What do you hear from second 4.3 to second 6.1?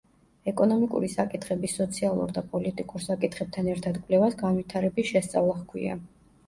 განვითარების შესწავლა ჰქვია.